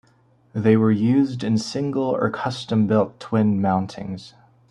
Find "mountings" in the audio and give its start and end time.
3.61-4.33